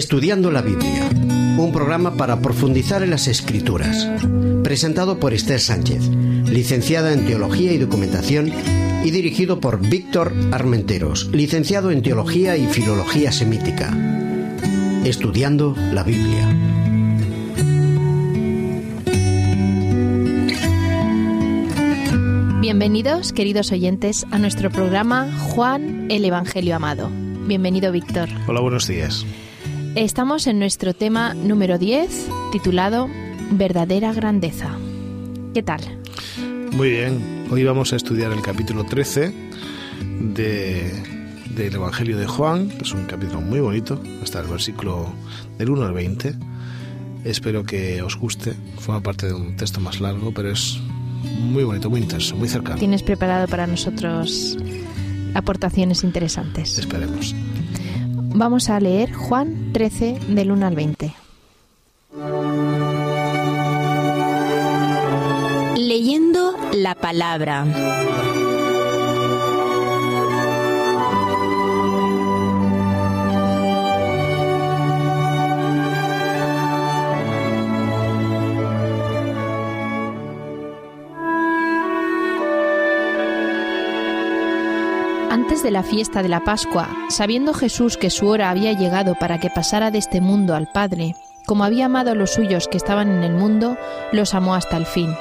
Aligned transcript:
Estudiando 0.00 0.50
la 0.50 0.62
Biblia, 0.62 1.10
un 1.58 1.72
programa 1.74 2.16
para 2.16 2.40
profundizar 2.40 3.02
en 3.02 3.10
las 3.10 3.28
escrituras, 3.28 4.08
presentado 4.64 5.20
por 5.20 5.34
Esther 5.34 5.60
Sánchez, 5.60 6.08
licenciada 6.48 7.12
en 7.12 7.26
Teología 7.26 7.70
y 7.74 7.76
Documentación, 7.76 8.50
y 9.04 9.10
dirigido 9.10 9.60
por 9.60 9.78
Víctor 9.78 10.32
Armenteros, 10.52 11.28
licenciado 11.34 11.90
en 11.90 12.00
Teología 12.00 12.56
y 12.56 12.66
Filología 12.68 13.30
Semítica. 13.30 13.94
Estudiando 15.04 15.76
la 15.92 16.02
Biblia. 16.02 16.48
Bienvenidos, 22.62 23.34
queridos 23.34 23.70
oyentes, 23.70 24.24
a 24.30 24.38
nuestro 24.38 24.70
programa 24.70 25.30
Juan 25.50 26.06
el 26.10 26.24
Evangelio 26.24 26.74
Amado. 26.74 27.10
Bienvenido, 27.46 27.92
Víctor. 27.92 28.30
Hola, 28.46 28.60
buenos 28.60 28.88
días. 28.88 29.26
Estamos 29.96 30.46
en 30.46 30.60
nuestro 30.60 30.94
tema 30.94 31.34
número 31.34 31.76
10, 31.76 32.28
titulado 32.52 33.08
Verdadera 33.50 34.12
Grandeza. 34.12 34.78
¿Qué 35.52 35.64
tal? 35.64 35.80
Muy 36.70 36.90
bien. 36.90 37.46
Hoy 37.50 37.64
vamos 37.64 37.92
a 37.92 37.96
estudiar 37.96 38.30
el 38.30 38.40
capítulo 38.40 38.84
13 38.84 39.34
de, 40.20 41.02
del 41.56 41.74
Evangelio 41.74 42.16
de 42.16 42.26
Juan. 42.28 42.70
Es 42.80 42.92
un 42.92 43.06
capítulo 43.06 43.40
muy 43.40 43.58
bonito, 43.58 44.00
hasta 44.22 44.38
el 44.38 44.46
versículo 44.46 45.12
del 45.58 45.70
1 45.70 45.84
al 45.84 45.92
20. 45.92 46.34
Espero 47.24 47.64
que 47.64 48.00
os 48.00 48.16
guste. 48.16 48.54
Forma 48.78 49.02
parte 49.02 49.26
de 49.26 49.34
un 49.34 49.56
texto 49.56 49.80
más 49.80 50.00
largo, 50.00 50.32
pero 50.32 50.52
es 50.52 50.78
muy 51.40 51.64
bonito, 51.64 51.90
muy 51.90 52.00
intenso, 52.00 52.36
muy 52.36 52.48
cercano. 52.48 52.78
¿Tienes 52.78 53.02
preparado 53.02 53.48
para 53.48 53.66
nosotros 53.66 54.56
aportaciones 55.34 56.04
interesantes? 56.04 56.78
Esperemos. 56.78 57.34
Vamos 58.32 58.70
a 58.70 58.78
leer 58.78 59.12
Juan 59.12 59.72
13 59.72 60.18
del 60.28 60.52
1 60.52 60.66
al 60.66 60.74
20. 60.74 61.14
Leyendo 65.76 66.54
la 66.72 66.94
palabra. 66.94 67.66
Antes 85.30 85.62
de 85.62 85.70
la 85.70 85.84
fiesta 85.84 86.24
de 86.24 86.28
la 86.28 86.40
Pascua, 86.40 86.88
sabiendo 87.08 87.54
Jesús 87.54 87.96
que 87.96 88.10
su 88.10 88.26
hora 88.26 88.50
había 88.50 88.72
llegado 88.72 89.14
para 89.14 89.38
que 89.38 89.48
pasara 89.48 89.92
de 89.92 89.98
este 89.98 90.20
mundo 90.20 90.56
al 90.56 90.66
Padre, 90.66 91.14
como 91.46 91.62
había 91.62 91.86
amado 91.86 92.10
a 92.10 92.16
los 92.16 92.32
suyos 92.32 92.66
que 92.66 92.76
estaban 92.76 93.12
en 93.12 93.22
el 93.22 93.34
mundo, 93.34 93.76
los 94.10 94.34
amó 94.34 94.56
hasta 94.56 94.76
el 94.76 94.86
fin. 94.86 95.14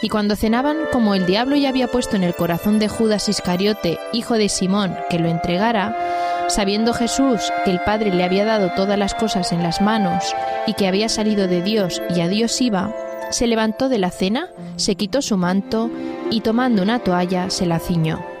Y 0.00 0.10
cuando 0.10 0.36
cenaban, 0.36 0.76
como 0.92 1.16
el 1.16 1.26
diablo 1.26 1.56
ya 1.56 1.70
había 1.70 1.88
puesto 1.88 2.14
en 2.14 2.22
el 2.22 2.36
corazón 2.36 2.78
de 2.78 2.86
Judas 2.86 3.28
Iscariote, 3.28 3.98
hijo 4.12 4.34
de 4.34 4.48
Simón, 4.48 4.96
que 5.10 5.18
lo 5.18 5.26
entregara, 5.26 6.46
sabiendo 6.46 6.94
Jesús 6.94 7.52
que 7.64 7.72
el 7.72 7.80
Padre 7.80 8.14
le 8.14 8.22
había 8.22 8.44
dado 8.44 8.70
todas 8.76 8.96
las 8.96 9.14
cosas 9.14 9.50
en 9.50 9.64
las 9.64 9.80
manos 9.80 10.22
y 10.68 10.74
que 10.74 10.86
había 10.86 11.08
salido 11.08 11.48
de 11.48 11.62
Dios 11.62 12.00
y 12.14 12.20
a 12.20 12.28
Dios 12.28 12.60
iba, 12.60 12.94
se 13.30 13.48
levantó 13.48 13.88
de 13.88 13.98
la 13.98 14.12
cena, 14.12 14.50
se 14.76 14.94
quitó 14.94 15.20
su 15.20 15.36
manto 15.36 15.90
y 16.30 16.42
tomando 16.42 16.80
una 16.80 17.00
toalla 17.00 17.50
se 17.50 17.66
la 17.66 17.80
ciñó. 17.80 18.35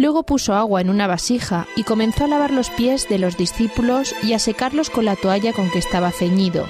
Luego 0.00 0.22
puso 0.22 0.54
agua 0.54 0.80
en 0.80 0.88
una 0.88 1.06
vasija 1.06 1.66
y 1.76 1.84
comenzó 1.84 2.24
a 2.24 2.26
lavar 2.26 2.52
los 2.52 2.70
pies 2.70 3.06
de 3.10 3.18
los 3.18 3.36
discípulos 3.36 4.14
y 4.22 4.32
a 4.32 4.38
secarlos 4.38 4.88
con 4.88 5.04
la 5.04 5.14
toalla 5.14 5.52
con 5.52 5.70
que 5.70 5.78
estaba 5.78 6.10
ceñido. 6.10 6.66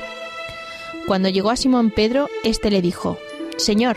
Cuando 1.07 1.29
llegó 1.29 1.51
a 1.51 1.57
Simón 1.57 1.93
Pedro, 1.93 2.27
éste 2.43 2.73
le 2.73 2.83
dijo, 2.83 3.19
Señor, 3.57 3.97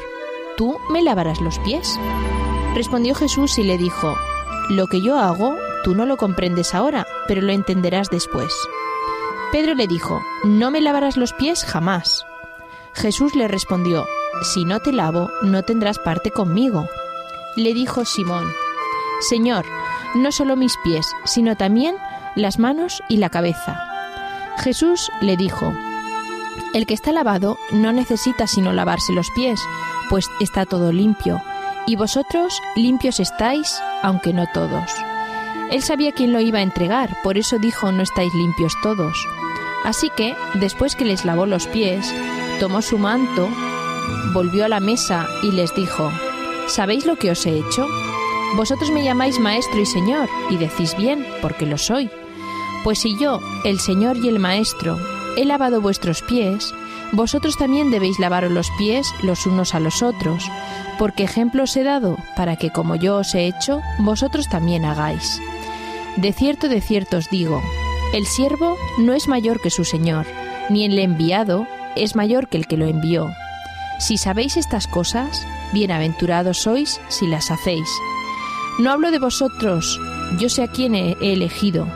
¿tú 0.56 0.78
me 0.92 1.02
lavarás 1.02 1.42
los 1.42 1.58
pies? 1.60 2.00
Respondió 2.76 3.16
Jesús 3.16 3.58
y 3.58 3.64
le 3.64 3.80
dijo, 3.80 4.16
Lo 4.70 4.86
que 4.86 5.02
yo 5.02 5.18
hago, 5.18 5.56
tú 5.84 5.96
no 5.96 6.06
lo 6.06 6.16
comprendes 6.16 6.76
ahora, 6.76 7.08
pero 7.28 7.42
lo 7.42 7.54
entenderás 7.54 8.12
después. 8.12 8.54
Pedro 9.52 9.74
le 9.74 9.88
dijo, 9.88 10.22
No 10.44 10.70
me 10.70 10.80
lavarás 10.80 11.18
los 11.18 11.34
pies 11.34 11.64
jamás. 11.64 12.24
Jesús 12.94 13.34
le 13.34 13.48
respondió, 13.48 14.06
Si 14.54 14.64
no 14.64 14.80
te 14.80 14.94
lavo, 14.94 15.32
no 15.42 15.64
tendrás 15.64 15.98
parte 15.98 16.30
conmigo. 16.30 16.88
Le 17.56 17.74
dijo 17.74 18.06
Simón, 18.06 18.46
Señor, 19.22 19.66
no 20.16 20.32
solo 20.32 20.56
mis 20.56 20.78
pies, 20.78 21.08
sino 21.26 21.56
también 21.56 21.96
las 22.36 22.60
manos 22.60 23.02
y 23.08 23.18
la 23.18 23.30
cabeza. 23.30 23.80
Jesús 24.58 25.12
le 25.22 25.38
dijo, 25.38 25.74
El 26.74 26.86
que 26.86 26.94
está 26.94 27.12
lavado 27.12 27.58
no 27.72 27.92
necesita 27.92 28.48
sino 28.48 28.74
lavarse 28.74 29.14
los 29.14 29.30
pies, 29.32 29.60
pues 30.10 30.30
está 30.40 30.66
todo 30.66 30.92
limpio, 30.92 31.42
y 31.86 31.96
vosotros 31.96 32.60
limpios 32.76 33.20
estáis, 33.20 33.82
aunque 34.02 34.34
no 34.34 34.46
todos. 34.54 34.92
Él 35.72 35.82
sabía 35.82 36.12
quién 36.12 36.34
lo 36.34 36.40
iba 36.40 36.60
a 36.60 36.64
entregar, 36.64 37.10
por 37.24 37.38
eso 37.38 37.58
dijo, 37.58 37.92
no 37.92 38.04
estáis 38.04 38.34
limpios 38.34 38.74
todos. 38.84 39.18
Así 39.84 40.10
que, 40.16 40.36
después 40.54 40.96
que 40.96 41.06
les 41.06 41.26
lavó 41.26 41.46
los 41.46 41.68
pies, 41.68 42.14
tomó 42.60 42.82
su 42.82 42.98
manto, 42.98 43.50
volvió 44.34 44.66
a 44.66 44.70
la 44.70 44.80
mesa 44.80 45.28
y 45.42 45.52
les 45.52 45.74
dijo, 45.76 46.12
¿Sabéis 46.68 47.06
lo 47.06 47.18
que 47.18 47.32
os 47.32 47.46
he 47.46 47.58
hecho? 47.58 47.88
Vosotros 48.56 48.92
me 48.92 49.04
llamáis 49.04 49.40
maestro 49.40 49.80
y 49.80 49.86
señor, 49.86 50.30
y 50.50 50.58
decís 50.58 50.96
bien, 50.96 51.26
porque 51.42 51.66
lo 51.66 51.78
soy. 51.78 52.10
Pues 52.84 53.00
si 53.00 53.18
yo, 53.18 53.40
el 53.66 53.80
señor 53.80 54.18
y 54.18 54.28
el 54.28 54.40
maestro, 54.40 55.00
he 55.38 55.46
lavado 55.46 55.82
vuestros 55.82 56.22
pies, 56.22 56.74
vosotros 57.12 57.58
también 57.58 57.92
debéis 57.92 58.20
lavaros 58.20 58.52
los 58.52 58.70
pies 58.72 59.08
los 59.24 59.48
unos 59.48 59.74
a 59.74 59.80
los 59.80 60.04
otros, 60.04 60.50
porque 61.00 61.24
ejemplo 61.24 61.64
os 61.64 61.76
he 61.76 61.84
dado, 61.84 62.18
para 62.36 62.56
que 62.56 62.72
como 62.72 62.96
yo 62.96 63.18
os 63.18 63.34
he 63.34 63.48
hecho, 63.48 63.82
vosotros 64.00 64.50
también 64.50 64.86
hagáis. 64.86 65.42
De 66.18 66.32
cierto, 66.32 66.70
de 66.70 66.82
cierto 66.82 67.18
os 67.18 67.30
digo, 67.30 67.62
el 68.14 68.28
siervo 68.28 68.78
no 69.00 69.14
es 69.14 69.28
mayor 69.28 69.62
que 69.62 69.72
su 69.72 69.84
señor, 69.84 70.28
ni 70.70 70.86
el 70.86 70.98
enviado 71.00 71.66
es 71.96 72.16
mayor 72.16 72.48
que 72.48 72.58
el 72.58 72.68
que 72.68 72.78
lo 72.78 72.86
envió. 72.86 73.32
Si 74.00 74.18
sabéis 74.18 74.58
estas 74.58 74.88
cosas, 74.88 75.48
bienaventurados 75.72 76.60
sois 76.60 77.02
si 77.10 77.26
las 77.28 77.50
hacéis. 77.50 77.90
No 78.80 78.90
hablo 78.90 79.12
de 79.12 79.20
vosotros, 79.20 80.02
yo 80.40 80.50
sé 80.50 80.64
a 80.64 80.68
quién 80.68 80.96
he 80.96 81.16
elegido, 81.22 81.88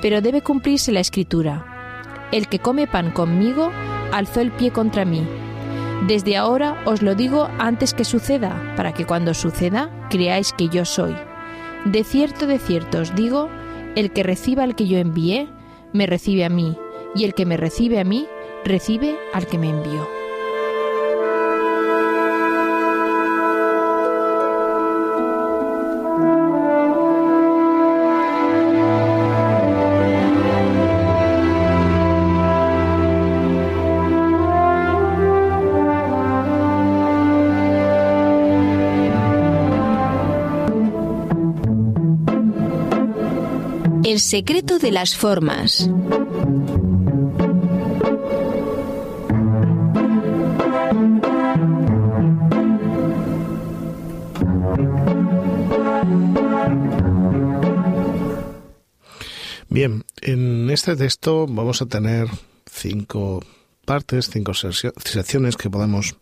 pero 0.00 0.20
debe 0.20 0.42
cumplirse 0.42 0.92
la 0.92 1.00
escritura. 1.00 2.28
El 2.30 2.46
que 2.46 2.60
come 2.60 2.86
pan 2.86 3.10
conmigo 3.10 3.72
alzó 4.12 4.40
el 4.40 4.52
pie 4.52 4.70
contra 4.70 5.04
mí. 5.04 5.26
Desde 6.06 6.36
ahora 6.36 6.82
os 6.86 7.02
lo 7.02 7.16
digo 7.16 7.48
antes 7.58 7.94
que 7.94 8.04
suceda, 8.04 8.74
para 8.76 8.94
que 8.94 9.06
cuando 9.06 9.34
suceda 9.34 9.90
creáis 10.08 10.52
que 10.52 10.68
yo 10.68 10.84
soy. 10.84 11.16
De 11.84 12.04
cierto, 12.04 12.46
de 12.46 12.60
cierto 12.60 13.00
os 13.00 13.12
digo, 13.16 13.48
el 13.96 14.12
que 14.12 14.22
reciba 14.22 14.62
al 14.62 14.76
que 14.76 14.86
yo 14.86 14.98
envié, 14.98 15.48
me 15.92 16.06
recibe 16.06 16.44
a 16.44 16.48
mí, 16.48 16.76
y 17.16 17.24
el 17.24 17.34
que 17.34 17.44
me 17.44 17.56
recibe 17.56 17.98
a 17.98 18.04
mí, 18.04 18.28
recibe 18.64 19.18
al 19.34 19.48
que 19.48 19.58
me 19.58 19.68
envió. 19.68 20.19
Secreto 44.20 44.78
de 44.78 44.92
las 44.92 45.16
formas. 45.16 45.88
Bien, 59.70 60.04
en 60.20 60.68
este 60.68 60.96
texto 60.96 61.46
vamos 61.48 61.80
a 61.80 61.86
tener 61.86 62.28
cinco 62.70 63.42
partes, 63.86 64.28
cinco 64.30 64.52
secciones 64.52 65.56
que 65.56 65.70
podemos 65.70 66.16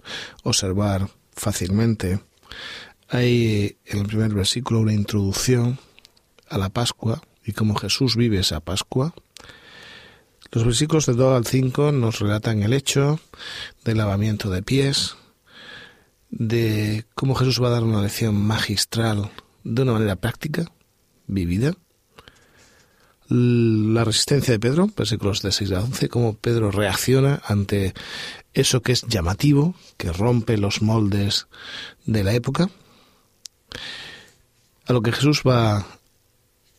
observar 0.44 1.08
fácilmente. 1.32 2.20
Hay 3.08 3.76
en 3.86 3.98
el 3.98 4.06
primer 4.06 4.32
versículo 4.32 4.78
una 4.80 4.94
introducción 4.94 5.80
a 6.48 6.58
la 6.58 6.68
Pascua 6.68 7.20
y 7.48 7.52
cómo 7.54 7.74
Jesús 7.74 8.14
vive 8.14 8.40
esa 8.40 8.60
Pascua. 8.60 9.14
Los 10.52 10.64
versículos 10.64 11.06
de 11.06 11.14
2 11.14 11.34
al 11.34 11.46
5 11.46 11.92
nos 11.92 12.18
relatan 12.18 12.62
el 12.62 12.74
hecho 12.74 13.20
del 13.86 13.96
lavamiento 13.96 14.50
de 14.50 14.62
pies, 14.62 15.16
de 16.28 17.06
cómo 17.14 17.34
Jesús 17.34 17.62
va 17.62 17.68
a 17.68 17.70
dar 17.70 17.84
una 17.84 18.02
lección 18.02 18.38
magistral 18.38 19.30
de 19.64 19.80
una 19.80 19.94
manera 19.94 20.16
práctica, 20.16 20.70
vivida. 21.26 21.72
la 23.30 24.04
resistencia 24.04 24.52
de 24.52 24.60
Pedro, 24.60 24.90
versículos 24.94 25.40
de 25.40 25.50
6 25.50 25.72
a 25.72 25.80
11, 25.84 26.08
cómo 26.10 26.34
Pedro 26.34 26.70
reacciona 26.70 27.40
ante 27.46 27.94
eso 28.52 28.82
que 28.82 28.92
es 28.92 29.06
llamativo, 29.06 29.74
que 29.96 30.12
rompe 30.12 30.58
los 30.58 30.82
moldes 30.82 31.46
de 32.04 32.24
la 32.24 32.34
época, 32.34 32.68
a 34.84 34.92
lo 34.92 35.00
que 35.00 35.12
Jesús 35.12 35.42
va 35.46 35.97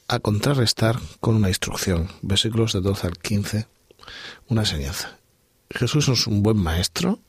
a 0.10 0.20
contrarrestar 0.20 1.00
con 1.20 1.36
una 1.36 1.50
instrucción, 1.50 2.10
versículos 2.24 2.74
de 2.74 2.82
12 2.82 3.08
al 3.08 3.18
15, 3.18 3.68
una 4.48 4.62
enseñanza. 4.62 5.20
Jesús 5.70 6.10
es 6.10 6.26
un 6.26 6.42
buen 6.42 6.58
maestro, 6.58 7.20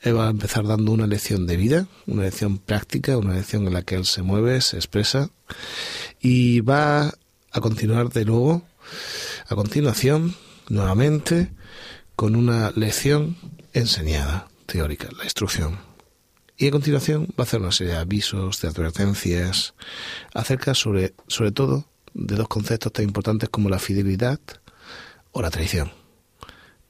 él 0.00 0.18
va 0.18 0.26
a 0.26 0.30
empezar 0.30 0.66
dando 0.66 0.92
una 0.92 1.06
lección 1.06 1.46
de 1.46 1.56
vida, 1.56 1.86
una 2.06 2.22
lección 2.22 2.58
práctica, 2.58 3.16
una 3.16 3.34
lección 3.34 3.66
en 3.66 3.72
la 3.72 3.82
que 3.82 3.94
él 3.94 4.04
se 4.04 4.20
mueve, 4.22 4.60
se 4.60 4.76
expresa, 4.76 5.30
y 6.20 6.60
va 6.60 7.14
a 7.52 7.60
continuar 7.60 8.10
de 8.10 8.26
nuevo, 8.26 8.62
a 9.48 9.54
continuación, 9.54 10.36
nuevamente, 10.68 11.50
con 12.16 12.36
una 12.36 12.70
lección 12.76 13.38
enseñada, 13.72 14.48
teórica, 14.66 15.08
la 15.16 15.24
instrucción. 15.24 15.78
Y 16.58 16.68
a 16.68 16.70
continuación 16.70 17.28
va 17.30 17.38
a 17.38 17.42
hacer 17.44 17.60
una 17.60 17.72
serie 17.72 17.94
de 17.94 17.98
avisos, 17.98 18.60
de 18.60 18.68
advertencias, 18.68 19.72
acerca 20.34 20.74
sobre, 20.74 21.14
sobre 21.26 21.52
todo 21.52 21.89
de 22.14 22.36
dos 22.36 22.48
conceptos 22.48 22.92
tan 22.92 23.04
importantes 23.04 23.48
como 23.48 23.68
la 23.68 23.78
fidelidad 23.78 24.40
o 25.32 25.42
la 25.42 25.50
traición. 25.50 25.92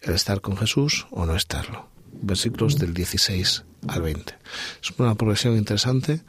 El 0.01 0.15
estar 0.15 0.41
con 0.41 0.57
Jesús 0.57 1.07
o 1.11 1.27
no 1.27 1.37
estarlo. 1.37 1.89
Versículos 2.23 2.79
del 2.79 2.95
16 2.95 3.65
al 3.89 4.03
20. 4.03 4.39
Es 4.83 4.91
una 4.99 5.15
progresión 5.15 5.57
interesante 5.57 6.23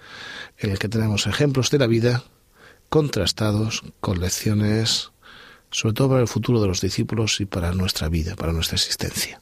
en 0.57 0.69
la 0.69 0.77
que 0.77 0.89
tenemos 0.89 1.27
ejemplos 1.27 1.69
de 1.71 1.79
la 1.79 1.87
vida 1.87 2.23
contrastados 2.89 3.83
con 3.99 4.19
lecciones, 4.19 5.11
sobre 5.69 5.93
todo 5.93 6.09
para 6.09 6.21
el 6.21 6.27
futuro 6.27 6.61
de 6.61 6.67
los 6.67 6.81
discípulos 6.81 7.39
y 7.39 7.45
para 7.45 7.71
nuestra 7.71 8.09
vida, 8.09 8.35
para 8.35 8.51
nuestra 8.51 8.75
existencia. 8.75 9.41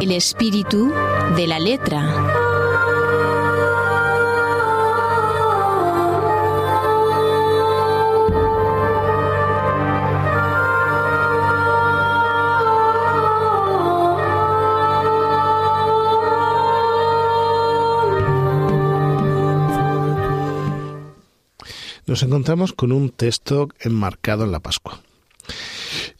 El 0.00 0.10
espíritu 0.10 0.92
de 1.36 1.46
la 1.46 1.60
letra. 1.60 2.41
Nos 22.12 22.22
encontramos 22.22 22.74
con 22.74 22.92
un 22.92 23.08
texto 23.08 23.70
enmarcado 23.80 24.44
en 24.44 24.52
la 24.52 24.60
Pascua. 24.60 25.00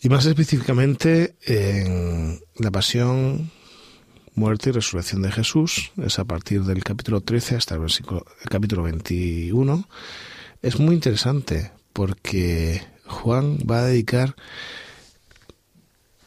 Y 0.00 0.08
más 0.08 0.24
específicamente 0.24 1.36
en 1.44 2.40
la 2.54 2.70
pasión, 2.70 3.50
muerte 4.34 4.70
y 4.70 4.72
resurrección 4.72 5.20
de 5.20 5.30
Jesús, 5.30 5.92
es 6.02 6.18
a 6.18 6.24
partir 6.24 6.62
del 6.62 6.82
capítulo 6.82 7.20
13 7.20 7.56
hasta 7.56 7.74
el, 7.74 7.82
versículo, 7.82 8.24
el 8.40 8.48
capítulo 8.48 8.84
21. 8.84 9.86
Es 10.62 10.80
muy 10.80 10.94
interesante 10.94 11.72
porque 11.92 12.82
Juan 13.04 13.58
va 13.58 13.80
a 13.80 13.84
dedicar 13.84 14.34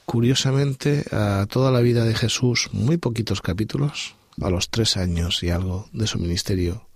curiosamente 0.05 1.05
a 1.11 1.47
toda 1.49 1.71
la 1.71 1.79
vida 1.79 2.05
de 2.05 2.13
Jesús 2.13 2.69
muy 2.71 2.97
poquitos 2.97 3.41
capítulos, 3.41 4.15
a 4.39 4.51
los 4.51 4.69
tres 4.69 4.95
años 4.95 5.41
y 5.41 5.49
algo 5.49 5.89
de 5.91 6.05
su 6.05 6.19
ministerio, 6.19 6.87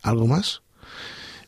algo 0.00 0.28
más, 0.28 0.62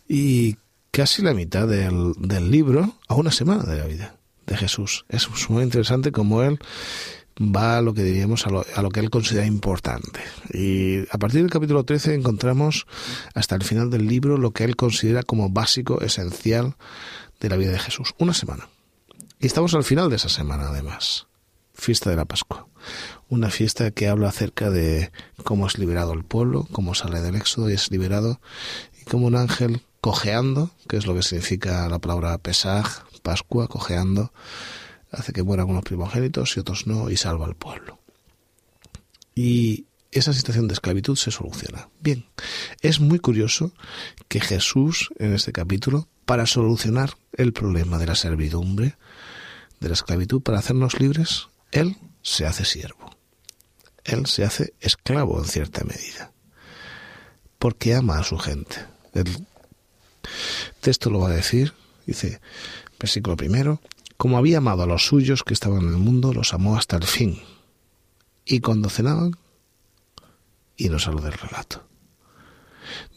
y 0.08 0.56
casi 0.90 1.22
la 1.22 1.34
mitad 1.34 1.66
del, 1.66 2.14
del 2.18 2.50
libro 2.50 2.94
a 3.08 3.14
una 3.14 3.30
semana 3.30 3.64
de 3.64 3.78
la 3.78 3.86
vida 3.86 4.16
de 4.46 4.56
Jesús. 4.56 5.04
Es 5.08 5.28
muy 5.50 5.62
interesante 5.62 6.12
como 6.12 6.42
él 6.42 6.58
va 7.40 7.78
a 7.78 7.82
lo 7.82 7.92
que 7.92 8.02
diríamos 8.02 8.46
a 8.46 8.50
lo, 8.50 8.64
a 8.74 8.82
lo, 8.82 8.90
que 8.90 9.00
él 9.00 9.10
considera 9.10 9.46
importante. 9.46 10.20
Y 10.52 11.00
a 11.10 11.18
partir 11.18 11.42
del 11.42 11.50
capítulo 11.50 11.84
13 11.84 12.14
encontramos 12.14 12.86
hasta 13.34 13.54
el 13.56 13.62
final 13.62 13.90
del 13.90 14.06
libro 14.06 14.38
lo 14.38 14.52
que 14.52 14.64
él 14.64 14.76
considera 14.76 15.22
como 15.22 15.50
básico, 15.50 16.00
esencial 16.00 16.76
de 17.40 17.48
la 17.48 17.56
vida 17.56 17.72
de 17.72 17.78
Jesús. 17.78 18.14
Una 18.18 18.32
semana. 18.32 18.68
Y 19.38 19.46
estamos 19.46 19.74
al 19.74 19.84
final 19.84 20.08
de 20.08 20.16
esa 20.16 20.28
semana 20.28 20.68
además. 20.68 21.26
Fiesta 21.74 22.08
de 22.08 22.16
la 22.16 22.24
Pascua. 22.24 22.66
Una 23.28 23.50
fiesta 23.50 23.90
que 23.90 24.08
habla 24.08 24.28
acerca 24.28 24.70
de 24.70 25.12
cómo 25.44 25.66
es 25.66 25.78
liberado 25.78 26.14
el 26.14 26.24
pueblo, 26.24 26.66
cómo 26.72 26.94
sale 26.94 27.20
del 27.20 27.34
éxodo 27.34 27.68
y 27.68 27.74
es 27.74 27.90
liberado, 27.90 28.40
y 28.98 29.04
cómo 29.04 29.26
un 29.26 29.36
ángel 29.36 29.82
cojeando, 30.06 30.70
que 30.88 30.98
es 30.98 31.04
lo 31.04 31.16
que 31.16 31.22
significa 31.24 31.88
la 31.88 31.98
palabra 31.98 32.38
Pesaj, 32.38 33.02
Pascua, 33.24 33.66
cojeando, 33.66 34.32
hace 35.10 35.32
que 35.32 35.42
mueran 35.42 35.68
unos 35.68 35.82
primogénitos 35.82 36.56
y 36.56 36.60
otros 36.60 36.86
no, 36.86 37.10
y 37.10 37.16
salva 37.16 37.44
al 37.44 37.56
pueblo. 37.56 37.98
Y 39.34 39.86
esa 40.12 40.32
situación 40.32 40.68
de 40.68 40.74
esclavitud 40.74 41.16
se 41.16 41.32
soluciona. 41.32 41.88
Bien, 41.98 42.24
es 42.82 43.00
muy 43.00 43.18
curioso 43.18 43.72
que 44.28 44.38
Jesús, 44.38 45.10
en 45.18 45.34
este 45.34 45.50
capítulo, 45.50 46.06
para 46.24 46.46
solucionar 46.46 47.14
el 47.32 47.52
problema 47.52 47.98
de 47.98 48.06
la 48.06 48.14
servidumbre, 48.14 48.96
de 49.80 49.88
la 49.88 49.94
esclavitud, 49.94 50.40
para 50.40 50.60
hacernos 50.60 51.00
libres, 51.00 51.48
Él 51.72 51.96
se 52.22 52.46
hace 52.46 52.64
siervo. 52.64 53.10
Él 54.04 54.26
se 54.26 54.44
hace 54.44 54.72
esclavo 54.78 55.40
en 55.40 55.46
cierta 55.46 55.82
medida, 55.82 56.30
porque 57.58 57.96
ama 57.96 58.20
a 58.20 58.22
su 58.22 58.38
gente. 58.38 58.76
Texto 60.86 61.10
lo 61.10 61.18
va 61.18 61.30
a 61.30 61.34
decir, 61.34 61.72
dice, 62.06 62.40
versículo 63.00 63.36
primero, 63.36 63.80
como 64.16 64.38
había 64.38 64.58
amado 64.58 64.84
a 64.84 64.86
los 64.86 65.04
suyos 65.04 65.42
que 65.42 65.52
estaban 65.52 65.82
en 65.82 65.88
el 65.88 65.96
mundo, 65.96 66.32
los 66.32 66.54
amó 66.54 66.76
hasta 66.76 66.96
el 66.96 67.02
fin. 67.02 67.42
Y 68.44 68.60
cuando 68.60 68.88
cenaban, 68.88 69.36
y 70.76 70.88
nos 70.88 71.08
habla 71.08 71.22
del 71.22 71.32
relato. 71.32 71.82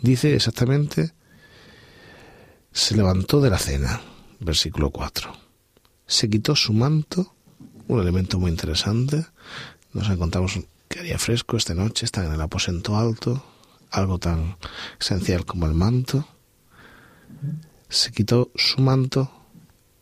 Dice 0.01 0.33
exactamente, 0.33 1.13
se 2.71 2.95
levantó 2.95 3.39
de 3.39 3.51
la 3.51 3.59
cena, 3.59 4.01
versículo 4.39 4.89
4. 4.89 5.31
Se 6.07 6.27
quitó 6.27 6.55
su 6.55 6.73
manto, 6.73 7.35
un 7.87 7.99
elemento 7.99 8.39
muy 8.39 8.49
interesante. 8.49 9.27
Nos 9.93 10.09
encontramos 10.09 10.59
que 10.87 11.01
haría 11.01 11.19
fresco 11.19 11.55
esta 11.55 11.75
noche, 11.75 12.05
están 12.05 12.25
en 12.25 12.33
el 12.33 12.41
aposento 12.41 12.97
alto, 12.97 13.45
algo 13.91 14.17
tan 14.17 14.57
esencial 14.99 15.45
como 15.45 15.67
el 15.67 15.75
manto 15.75 16.27
se 17.89 18.11
quitó 18.11 18.51
su 18.55 18.81
manto 18.81 19.31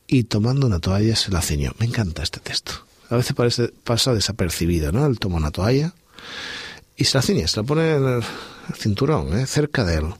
y 0.08 0.24
tomando 0.25 0.67
una 0.67 0.79
toalla 0.79 1.15
se 1.15 1.32
la 1.32 1.41
ceñó. 1.41 1.74
Me 1.79 1.86
encanta 1.86 2.24
este 2.24 2.39
texto. 2.39 2.74
A 3.10 3.15
veces 3.15 3.34
parece, 3.34 3.70
pasa 3.84 4.13
desapercibido, 4.13 4.91
¿no? 4.91 5.06
Él 5.06 5.20
toma 5.20 5.38
una 5.38 5.51
toalla 5.51 5.94
y 6.96 7.06
se 7.06 7.17
la 7.17 7.22
ciñe, 7.22 7.48
se 7.48 7.58
la 7.58 7.63
pone 7.63 7.96
en 7.96 8.06
el 8.06 8.24
cinturón, 8.75 9.38
¿eh? 9.38 9.46
cerca 9.46 9.84
de 9.86 9.96
él. 9.96 10.13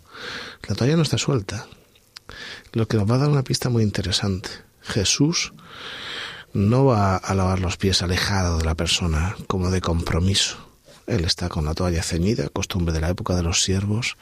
La 0.68 0.76
toalla 0.76 0.96
no 0.96 1.02
está 1.04 1.18
suelta. 1.18 1.68
Lo 2.74 2.88
que 2.88 2.98
nos 2.98 3.10
va 3.10 3.16
a 3.16 3.20
dar 3.20 3.30
una 3.30 3.44
pista 3.44 3.70
muy 3.70 3.84
interesante. 3.84 4.50
Jesús 4.82 5.54
no 6.54 6.86
va 6.86 7.18
a 7.18 7.34
lavar 7.34 7.60
los 7.60 7.78
pies 7.78 8.02
alejado 8.02 8.58
de 8.58 8.66
la 8.66 8.76
persona, 8.76 9.36
como 9.48 9.70
de 9.70 9.82
compromiso. 9.82 10.58
Él 11.08 11.24
está 11.24 11.50
con 11.50 11.66
la 11.66 11.74
toalla 11.74 12.04
ceñida, 12.04 12.50
costumbre 12.50 12.94
de 12.94 13.02
la 13.02 13.10
época 13.10 13.36
de 13.36 13.44
los 13.44 13.64
siervos, 13.64 14.18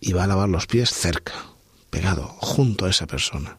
y 0.00 0.12
va 0.12 0.24
a 0.24 0.26
lavar 0.26 0.48
los 0.48 0.66
pies 0.66 0.90
cerca, 0.90 1.32
pegado 1.90 2.26
junto 2.38 2.86
a 2.86 2.90
esa 2.90 3.06
persona. 3.06 3.58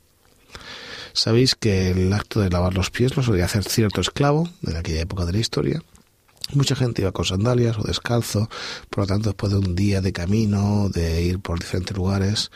Sabéis 1.13 1.55
que 1.55 1.91
el 1.91 2.13
acto 2.13 2.39
de 2.39 2.49
lavar 2.49 2.73
los 2.73 2.91
pies 2.91 3.15
lo 3.17 3.23
solía 3.23 3.45
hacer 3.45 3.63
cierto 3.63 4.01
esclavo 4.01 4.49
en 4.65 4.77
aquella 4.77 5.01
época 5.01 5.25
de 5.25 5.33
la 5.33 5.39
historia. 5.39 5.81
Mucha 6.53 6.75
gente 6.75 7.01
iba 7.01 7.11
con 7.11 7.25
sandalias 7.25 7.77
o 7.77 7.83
descalzo, 7.83 8.49
por 8.89 9.03
lo 9.03 9.07
tanto 9.07 9.29
después 9.29 9.51
de 9.51 9.59
un 9.59 9.75
día 9.75 10.01
de 10.01 10.13
camino, 10.13 10.89
de 10.89 11.21
ir 11.21 11.39
por 11.39 11.59
diferentes 11.59 11.95
lugares, 11.95 12.51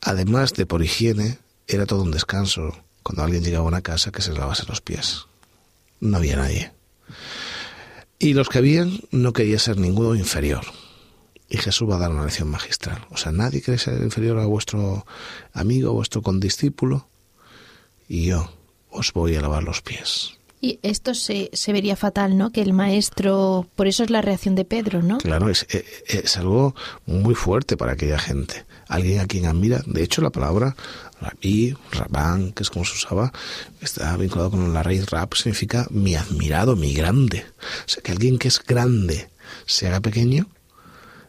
además 0.00 0.54
de 0.54 0.66
por 0.66 0.82
higiene, 0.82 1.38
era 1.66 1.86
todo 1.86 2.02
un 2.02 2.10
descanso 2.10 2.76
cuando 3.02 3.22
alguien 3.22 3.42
llegaba 3.42 3.64
a 3.64 3.68
una 3.68 3.82
casa 3.82 4.10
que 4.10 4.22
se 4.22 4.32
lavase 4.32 4.64
los 4.66 4.80
pies. 4.80 5.26
No 6.00 6.16
había 6.16 6.36
nadie. 6.36 6.72
Y 8.18 8.34
los 8.34 8.48
que 8.48 8.58
habían 8.58 9.00
no 9.10 9.32
quería 9.32 9.58
ser 9.58 9.78
ninguno 9.78 10.14
inferior. 10.14 10.64
Y 11.50 11.58
Jesús 11.58 11.90
va 11.90 11.96
a 11.96 11.98
dar 11.98 12.12
una 12.12 12.24
lección 12.24 12.48
magistral. 12.48 13.04
O 13.10 13.16
sea, 13.16 13.32
nadie 13.32 13.60
quiere 13.60 13.78
ser 13.78 14.00
inferior 14.02 14.38
a 14.38 14.46
vuestro 14.46 15.04
amigo, 15.52 15.92
vuestro 15.92 16.22
condiscípulo. 16.22 17.08
Y 18.08 18.26
yo 18.26 18.50
os 18.90 19.12
voy 19.12 19.34
a 19.34 19.40
lavar 19.40 19.64
los 19.64 19.82
pies. 19.82 20.38
Y 20.62 20.78
esto 20.82 21.14
se, 21.14 21.50
se 21.52 21.72
vería 21.72 21.96
fatal, 21.96 22.36
¿no? 22.36 22.52
Que 22.52 22.60
el 22.60 22.72
maestro, 22.72 23.66
por 23.76 23.88
eso 23.88 24.04
es 24.04 24.10
la 24.10 24.20
reacción 24.20 24.54
de 24.54 24.66
Pedro, 24.66 25.02
¿no? 25.02 25.18
Claro, 25.18 25.48
es, 25.48 25.66
eh, 25.70 25.84
es 26.06 26.36
algo 26.36 26.74
muy 27.06 27.34
fuerte 27.34 27.76
para 27.76 27.92
aquella 27.92 28.18
gente. 28.18 28.66
Alguien 28.86 29.20
a 29.20 29.26
quien 29.26 29.46
admira. 29.46 29.82
De 29.86 30.02
hecho, 30.02 30.20
la 30.20 30.30
palabra 30.30 30.76
rabí, 31.20 31.74
rabán, 31.90 32.52
que 32.52 32.62
es 32.62 32.70
como 32.70 32.84
se 32.84 32.94
usaba, 32.94 33.32
está 33.80 34.16
vinculado 34.16 34.50
con 34.52 34.72
la 34.74 34.82
raíz 34.82 35.08
rap, 35.10 35.34
significa 35.34 35.86
mi 35.90 36.14
admirado, 36.14 36.76
mi 36.76 36.92
grande. 36.92 37.44
O 37.86 37.88
sea, 37.88 38.02
que 38.02 38.12
alguien 38.12 38.38
que 38.38 38.48
es 38.48 38.62
grande 38.62 39.30
se 39.64 39.88
haga 39.88 40.00
pequeño, 40.00 40.46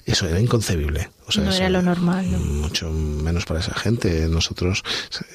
Eso 0.06 0.28
era 0.28 0.40
inconcebible. 0.40 1.10
no 1.36 1.52
era 1.52 1.70
lo 1.70 1.82
normal. 1.82 2.26
Mucho 2.26 2.90
menos 2.90 3.46
para 3.46 3.60
esa 3.60 3.74
gente. 3.74 4.28
Nosotros 4.28 4.84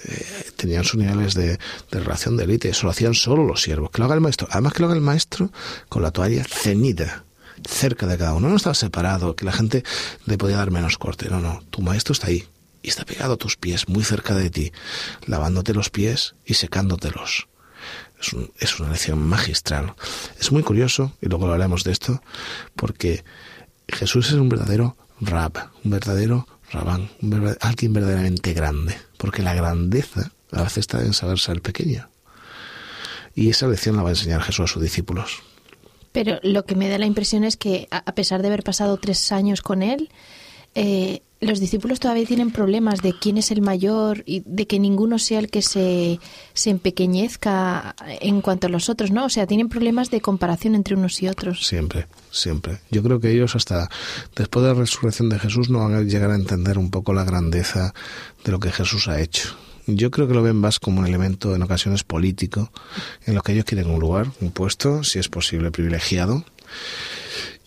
eh, 0.05 0.51
tenían 0.57 0.85
sus 0.85 0.97
niveles 0.99 1.35
de, 1.35 1.59
relación 1.91 2.37
de 2.37 2.45
élite. 2.45 2.71
Eso 2.71 2.85
lo 2.85 2.91
hacían 2.91 3.15
solo 3.15 3.45
los 3.45 3.63
siervos. 3.63 3.91
Que 3.91 3.99
lo 3.99 4.07
haga 4.07 4.15
el 4.15 4.21
maestro. 4.21 4.49
Además 4.51 4.73
que 4.73 4.81
lo 4.81 4.87
haga 4.87 4.97
el 4.97 5.03
maestro 5.03 5.51
con 5.89 6.03
la 6.03 6.11
toalla 6.11 6.45
ceñida 6.45 7.25
cerca 7.65 8.07
de 8.07 8.19
cada 8.19 8.35
uno. 8.35 8.49
No 8.49 8.57
estaba 8.57 8.75
separado, 8.75 9.37
que 9.37 9.45
la 9.45 9.53
gente 9.53 9.85
le 10.27 10.37
podía 10.37 10.57
dar 10.57 10.71
menos 10.71 10.99
corte. 10.99 11.29
No, 11.31 11.41
no. 11.41 11.63
Tu 11.71 11.81
maestro 11.81 12.13
está 12.13 12.27
ahí 12.27 12.47
y 12.83 12.89
está 12.89 13.05
pegado 13.05 13.35
a 13.35 13.37
tus 13.37 13.57
pies, 13.57 13.89
muy 13.89 14.05
cerca 14.05 14.35
de 14.35 14.49
ti, 14.51 14.73
lavándote 15.27 15.75
los 15.75 15.91
pies 15.91 16.37
y 16.45 16.55
secándotelos. 16.55 17.49
Es, 18.21 18.31
es 18.59 18.81
una 18.81 18.91
lección 18.91 19.19
magistral. 19.27 19.95
Es 20.39 20.53
muy 20.53 20.63
curioso, 20.63 21.13
y 21.21 21.27
luego 21.27 21.47
hablaremos 21.47 21.83
de 21.83 21.93
esto, 21.93 22.23
porque 22.77 23.25
Jesús 23.89 24.29
es 24.29 24.35
un 24.35 24.49
verdadero 24.49 24.97
rab, 25.21 25.71
un 25.85 25.91
verdadero 25.91 26.47
rabán, 26.71 27.11
alguien 27.61 27.93
verdaderamente 27.93 28.53
grande, 28.53 28.97
porque 29.17 29.43
la 29.43 29.55
grandeza 29.55 30.33
a 30.53 30.63
veces 30.63 30.79
está 30.79 31.01
en 31.03 31.13
saber 31.13 31.39
ser 31.39 31.63
pequeño. 31.63 32.09
Y 33.35 33.51
esa 33.51 33.69
lección 33.69 33.97
la 33.97 34.03
va 34.03 34.09
a 34.09 34.13
enseñar 34.13 34.43
Jesús 34.43 34.71
a 34.71 34.73
sus 34.73 34.83
discípulos. 34.83 35.43
Pero 36.13 36.39
lo 36.43 36.65
que 36.65 36.75
me 36.75 36.89
da 36.89 36.99
la 36.99 37.07
impresión 37.07 37.45
es 37.45 37.57
que, 37.57 37.89
a 37.91 38.15
pesar 38.15 38.41
de 38.41 38.49
haber 38.49 38.63
pasado 38.63 38.97
tres 38.97 39.33
años 39.33 39.61
con 39.61 39.83
él, 39.83 40.09
eh, 40.75 41.21
los 41.47 41.61
discípulos 41.61 42.01
todavía 42.01 42.27
tienen 42.27 42.51
problemas 42.51 43.01
de 43.03 43.15
quién 43.19 43.39
es 43.39 43.51
el 43.51 43.63
mayor 43.63 44.23
y 44.27 44.43
de 44.45 44.67
que 44.67 44.79
ninguno 44.79 45.19
sea 45.19 45.39
el 45.39 45.49
que 45.49 45.63
se, 45.63 46.19
se 46.55 46.71
empequeñezca 46.71 47.95
en 48.21 48.41
cuanto 48.41 48.67
a 48.67 48.71
los 48.71 48.89
otros, 48.89 49.11
¿no? 49.11 49.25
O 49.25 49.29
sea, 49.29 49.47
tienen 49.47 49.69
problemas 49.69 50.11
de 50.11 50.21
comparación 50.21 50.75
entre 50.75 50.97
unos 50.97 51.23
y 51.23 51.29
otros. 51.29 51.67
Siempre, 51.67 52.07
siempre. 52.31 52.79
Yo 52.91 53.03
creo 53.03 53.21
que 53.21 53.31
ellos 53.31 53.57
hasta 53.57 53.89
después 54.35 54.65
de 54.65 54.73
la 54.73 54.79
resurrección 54.79 55.29
de 55.29 55.39
Jesús 55.39 55.71
no 55.71 55.81
van 55.81 55.95
a 55.95 56.03
llegar 56.03 56.31
a 56.31 56.35
entender 56.35 56.79
un 56.79 56.91
poco 56.91 57.13
la 57.13 57.25
grandeza 57.25 57.95
de 58.45 58.53
lo 58.53 58.61
que 58.61 58.73
Jesús 58.73 59.09
ha 59.09 59.21
hecho. 59.21 59.57
Yo 59.87 60.11
creo 60.11 60.27
que 60.27 60.35
lo 60.35 60.43
ven 60.43 60.57
más 60.57 60.81
como 60.81 61.01
un 61.01 61.07
elemento 61.07 61.55
en 61.55 61.63
ocasiones 61.63 62.03
político, 62.03 62.73
en 63.25 63.37
lo 63.37 63.43
que 63.43 63.53
ellos 63.53 63.65
quieren 63.65 63.89
un 63.89 64.01
lugar, 64.01 64.27
un 64.41 64.51
puesto, 64.51 65.05
si 65.05 65.21
es 65.21 65.29
posible, 65.29 65.71
privilegiado, 65.71 66.45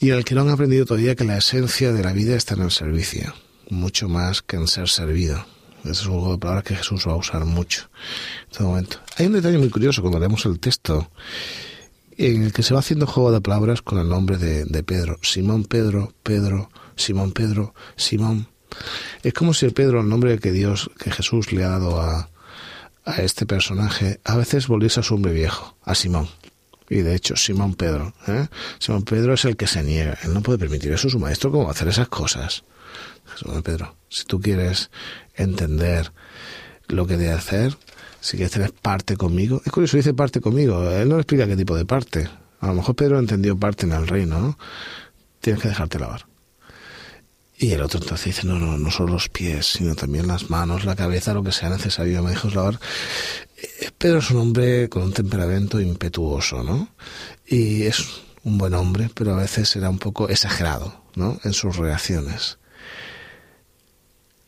y 0.02 0.10
en 0.10 0.18
el 0.18 0.26
que 0.26 0.36
no 0.36 0.42
han 0.42 0.50
aprendido 0.50 0.86
todavía 0.86 1.16
que 1.16 1.24
la 1.24 1.38
esencia 1.38 1.94
de 1.94 2.04
la 2.04 2.12
vida 2.12 2.36
está 2.36 2.56
en 2.56 2.64
el 2.64 2.72
servicio 2.72 3.34
mucho 3.70 4.10
más 4.10 4.42
que 4.42 4.56
en 4.58 4.68
ser 4.68 4.90
servido. 4.90 5.46
Ese 5.84 5.92
es 5.92 6.06
un 6.06 6.20
juego 6.20 6.34
de 6.34 6.40
palabras 6.40 6.64
que 6.64 6.76
Jesús 6.76 7.08
va 7.08 7.14
a 7.14 7.18
usar 7.18 7.46
mucho 7.46 7.90
en 8.50 8.58
todo 8.58 8.68
momento. 8.70 8.98
Hay 9.18 9.28
un 9.28 9.34
detalle 9.34 9.58
muy 9.58 9.70
curioso 9.70 10.02
cuando 10.02 10.20
leemos 10.20 10.46
el 10.46 10.60
texto 10.60 11.10
en 12.18 12.44
el 12.44 12.54
que 12.54 12.64
se 12.64 12.74
va 12.74 12.82
haciendo 12.82 13.08
juego 13.08 13.32
de 13.32 13.40
palabras 13.40 13.82
con 13.82 13.98
el 13.98 14.10
nombre 14.10 14.38
de, 14.38 14.66
de 14.66 14.84
Pedro. 14.84 15.18
Simón 15.22 15.64
Pedro, 15.64 16.14
Pedro, 16.22 16.70
Simón 16.98 17.32
Pedro, 17.32 17.74
Simón. 17.96 18.48
Es 19.24 19.34
como 19.34 19.54
si 19.54 19.66
el 19.66 19.74
Pedro, 19.74 20.02
el 20.02 20.10
nombre 20.10 20.38
que 20.40 20.52
Dios, 20.52 20.92
que 21.00 21.12
Jesús 21.12 21.54
le 21.54 21.64
ha 21.64 21.70
dado 21.70 22.02
a, 22.02 22.30
a 23.06 23.22
este 23.22 23.46
personaje, 23.46 24.20
a 24.26 24.36
veces 24.36 24.68
volviese 24.68 25.00
a 25.00 25.04
su 25.04 25.16
hombre 25.16 25.34
viejo, 25.34 25.78
a 25.84 25.96
Simón. 25.96 26.28
Y 26.90 26.98
de 26.98 27.16
hecho, 27.16 27.36
Simón 27.36 27.76
Pedro, 27.76 28.14
¿eh? 28.28 28.48
Simón 28.80 29.04
Pedro 29.04 29.34
es 29.34 29.46
el 29.46 29.56
que 29.56 29.68
se 29.68 29.84
niega. 29.84 30.18
Él 30.24 30.34
no 30.34 30.42
puede 30.42 30.58
permitir 30.58 30.92
eso, 30.92 31.10
su 31.10 31.20
maestro, 31.20 31.52
cómo 31.52 31.70
hacer 31.70 31.88
esas 31.88 32.10
cosas. 32.10 32.64
Pedro, 33.64 33.96
si 34.10 34.26
tú 34.26 34.42
quieres 34.42 34.90
entender 35.36 36.12
lo 36.88 37.08
que 37.08 37.18
debe 37.18 37.34
hacer, 37.34 37.78
si 38.20 38.36
quieres 38.38 38.52
tener 38.52 38.74
parte 38.74 39.16
conmigo, 39.16 39.62
es 39.66 39.72
curioso, 39.72 39.98
dice 39.98 40.14
parte 40.14 40.42
conmigo, 40.42 40.90
él 40.92 41.10
no 41.10 41.18
explica 41.18 41.48
qué 41.48 41.56
tipo 41.56 41.76
de 41.76 41.86
parte. 41.86 42.28
A 42.60 42.68
lo 42.68 42.74
mejor 42.74 42.96
Pedro 42.96 43.20
entendió 43.20 43.58
parte 43.58 43.86
en 43.86 43.94
el 43.94 44.08
reino, 44.08 44.40
¿no? 44.40 44.60
Tienes 45.40 45.62
que 45.62 45.70
dejarte 45.70 46.00
lavar. 46.00 46.26
Y 47.58 47.72
el 47.72 47.82
otro 47.82 48.00
entonces 48.00 48.28
dice, 48.28 48.48
no, 48.48 48.58
no, 48.58 48.78
no 48.78 48.90
solo 48.90 49.14
los 49.14 49.28
pies, 49.28 49.66
sino 49.74 49.94
también 49.94 50.28
las 50.28 50.50
manos, 50.50 50.86
la 50.86 50.96
cabeza, 50.96 51.34
lo 51.34 51.44
que 51.44 51.52
sea 51.52 51.70
necesario. 51.70 52.24
Me 52.24 52.32
dijo 52.32 52.50
lavar. 52.50 52.80
Eh, 53.58 53.92
Pedro 53.98 54.20
es 54.20 54.32
un 54.32 54.38
hombre 54.38 54.88
con 54.88 55.04
un 55.04 55.14
temperamento 55.14 55.82
impetuoso, 55.82 56.64
¿no? 56.64 56.90
Y 57.46 57.84
es 57.84 58.06
un 58.44 58.58
buen 58.58 58.74
hombre, 58.74 59.10
pero 59.14 59.34
a 59.34 59.38
veces 59.38 59.76
era 59.76 59.90
un 59.90 60.00
poco 60.00 60.30
exagerado, 60.30 61.04
¿no? 61.16 61.38
En 61.44 61.52
sus 61.52 61.76
reacciones. 61.76 62.59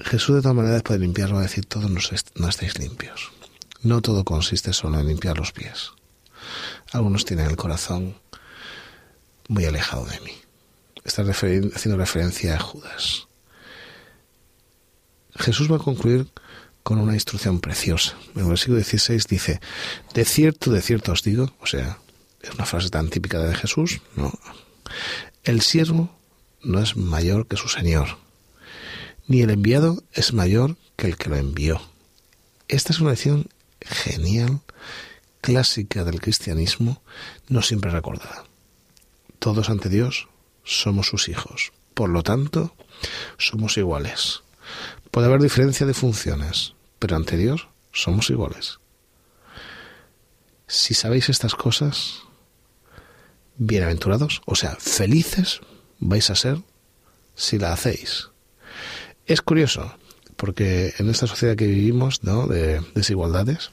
Jesús 0.03 0.35
de 0.35 0.41
todas 0.41 0.55
maneras 0.55 0.83
puede 0.83 0.99
limpiarlo 0.99 1.37
a 1.37 1.41
decir 1.41 1.65
todos 1.65 1.89
no, 1.89 2.49
estáis 2.49 2.79
limpios. 2.79 3.31
No 3.83 4.01
todo 4.01 4.23
consiste 4.23 4.73
solo 4.73 4.99
en 4.99 5.07
limpiar 5.07 5.37
los 5.37 5.51
pies. 5.51 5.91
Algunos 6.91 7.25
tienen 7.25 7.47
el 7.47 7.55
corazón 7.55 8.15
muy 9.47 9.65
alejado 9.65 10.05
de 10.05 10.19
mí. 10.21 10.33
Está 11.03 11.23
haciendo 11.23 11.97
referencia 11.97 12.55
a 12.55 12.59
Judas. 12.59 13.27
Jesús 15.35 15.71
va 15.71 15.77
a 15.77 15.79
concluir 15.79 16.27
con 16.83 16.99
una 16.99 17.13
instrucción 17.13 17.59
preciosa. 17.59 18.15
En 18.35 18.41
el 18.41 18.49
versículo 18.49 18.77
16 18.77 19.27
dice, 19.27 19.61
de 20.13 20.25
cierto, 20.25 20.71
de 20.71 20.81
cierto 20.81 21.11
os 21.11 21.23
digo, 21.23 21.53
o 21.59 21.65
sea, 21.65 21.99
es 22.41 22.51
una 22.51 22.65
frase 22.65 22.89
tan 22.89 23.09
típica 23.09 23.39
de 23.39 23.55
Jesús, 23.55 24.01
no. 24.15 24.31
El 25.43 25.61
siervo 25.61 26.15
no 26.63 26.79
es 26.79 26.97
mayor 26.97 27.47
que 27.47 27.57
su 27.57 27.67
Señor, 27.67 28.17
ni 29.31 29.41
el 29.41 29.49
enviado 29.49 30.03
es 30.11 30.33
mayor 30.33 30.75
que 30.97 31.07
el 31.07 31.15
que 31.15 31.29
lo 31.29 31.37
envió. 31.37 31.81
Esta 32.67 32.91
es 32.91 32.99
una 32.99 33.11
lección 33.11 33.47
genial, 33.79 34.59
clásica 35.39 36.03
del 36.03 36.19
cristianismo, 36.19 37.01
no 37.47 37.61
siempre 37.61 37.91
recordada. 37.91 38.43
Todos 39.39 39.69
ante 39.69 39.87
Dios 39.87 40.27
somos 40.65 41.07
sus 41.07 41.29
hijos. 41.29 41.71
Por 41.93 42.09
lo 42.09 42.23
tanto, 42.23 42.75
somos 43.37 43.77
iguales. 43.77 44.41
Puede 45.11 45.27
haber 45.27 45.41
diferencia 45.41 45.85
de 45.85 45.93
funciones, 45.93 46.73
pero 46.99 47.15
ante 47.15 47.37
Dios 47.37 47.69
somos 47.93 48.29
iguales. 48.29 48.79
Si 50.67 50.93
sabéis 50.93 51.29
estas 51.29 51.55
cosas, 51.55 52.23
bienaventurados, 53.55 54.41
o 54.45 54.55
sea, 54.55 54.75
felices 54.75 55.61
vais 55.99 56.29
a 56.29 56.35
ser 56.35 56.61
si 57.33 57.57
la 57.57 57.71
hacéis. 57.71 58.30
Es 59.25 59.41
curioso, 59.41 59.93
porque 60.35 60.93
en 60.97 61.09
esta 61.09 61.27
sociedad 61.27 61.55
que 61.55 61.67
vivimos, 61.67 62.23
¿no? 62.23 62.47
de 62.47 62.81
desigualdades, 62.95 63.71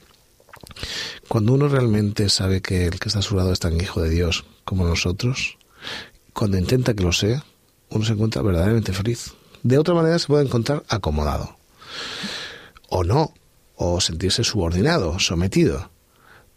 cuando 1.27 1.53
uno 1.53 1.67
realmente 1.67 2.29
sabe 2.29 2.61
que 2.61 2.85
el 2.85 2.99
que 2.99 3.09
está 3.09 3.19
a 3.19 3.23
su 3.23 3.35
lado 3.35 3.51
es 3.51 3.59
tan 3.59 3.79
hijo 3.81 4.01
de 4.01 4.09
Dios 4.09 4.45
como 4.65 4.85
nosotros, 4.85 5.57
cuando 6.33 6.57
intenta 6.57 6.93
que 6.93 7.03
lo 7.03 7.11
sea, 7.11 7.43
uno 7.89 8.05
se 8.05 8.13
encuentra 8.13 8.41
verdaderamente 8.41 8.93
feliz. 8.93 9.33
De 9.63 9.77
otra 9.77 9.93
manera 9.95 10.19
se 10.19 10.27
puede 10.27 10.45
encontrar 10.45 10.83
acomodado. 10.87 11.57
O 12.87 13.03
no, 13.03 13.33
o 13.75 13.99
sentirse 13.99 14.43
subordinado, 14.43 15.19
sometido. 15.19 15.89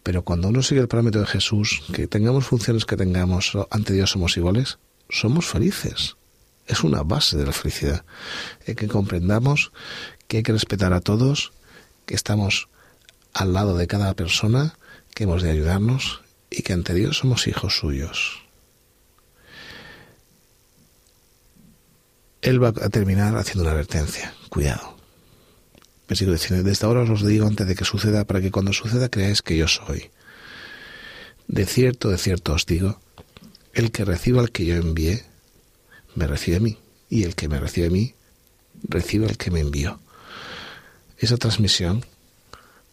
Pero 0.02 0.22
cuando 0.22 0.48
uno 0.48 0.62
sigue 0.62 0.80
el 0.80 0.88
parámetro 0.88 1.22
de 1.22 1.26
Jesús, 1.26 1.82
que 1.92 2.06
tengamos 2.06 2.46
funciones 2.46 2.84
que 2.84 2.96
tengamos, 2.96 3.52
ante 3.70 3.94
Dios 3.94 4.10
somos 4.10 4.36
iguales, 4.36 4.78
somos 5.08 5.46
felices 5.46 6.16
es 6.72 6.84
una 6.84 7.02
base 7.02 7.36
de 7.36 7.46
la 7.46 7.52
felicidad. 7.52 8.04
que 8.64 8.88
comprendamos 8.88 9.72
que 10.28 10.38
hay 10.38 10.42
que 10.42 10.52
respetar 10.52 10.92
a 10.92 11.00
todos, 11.00 11.52
que 12.06 12.14
estamos 12.14 12.68
al 13.32 13.52
lado 13.52 13.76
de 13.76 13.86
cada 13.86 14.14
persona, 14.14 14.76
que 15.14 15.24
hemos 15.24 15.42
de 15.42 15.50
ayudarnos 15.50 16.22
y 16.50 16.62
que 16.62 16.72
ante 16.72 16.94
Dios 16.94 17.18
somos 17.18 17.46
hijos 17.46 17.76
suyos. 17.78 18.42
Él 22.40 22.62
va 22.62 22.68
a 22.68 22.88
terminar 22.88 23.36
haciendo 23.36 23.62
una 23.62 23.72
advertencia. 23.72 24.34
Cuidado. 24.48 24.96
Versículo 26.08 26.36
19. 26.36 26.68
Desde 26.68 26.86
ahora 26.86 27.02
os 27.02 27.24
digo 27.24 27.46
antes 27.46 27.66
de 27.66 27.74
que 27.74 27.84
suceda, 27.84 28.24
para 28.24 28.40
que 28.40 28.50
cuando 28.50 28.72
suceda 28.72 29.08
creáis 29.08 29.42
que 29.42 29.56
yo 29.56 29.68
soy. 29.68 30.10
De 31.46 31.66
cierto, 31.66 32.10
de 32.10 32.18
cierto 32.18 32.54
os 32.54 32.66
digo, 32.66 33.00
el 33.74 33.92
que 33.92 34.04
reciba 34.04 34.40
al 34.40 34.50
que 34.50 34.64
yo 34.64 34.74
envié, 34.74 35.24
me 36.14 36.26
recibe 36.26 36.56
a 36.58 36.60
mí, 36.60 36.78
y 37.08 37.24
el 37.24 37.34
que 37.34 37.48
me 37.48 37.60
recibe 37.60 37.88
a 37.88 37.90
mí, 37.90 38.14
recibe 38.88 39.26
al 39.26 39.36
que 39.36 39.50
me 39.50 39.60
envió. 39.60 40.00
Esa 41.18 41.36
transmisión 41.36 42.04